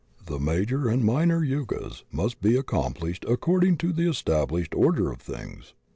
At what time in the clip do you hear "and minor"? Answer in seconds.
0.89-1.41